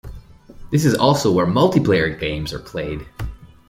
This 0.71 0.83
is 0.83 0.95
also 0.95 1.31
where 1.31 1.45
multiplayer 1.45 2.19
games 2.19 2.53
are 2.53 2.59
played. 2.59 3.05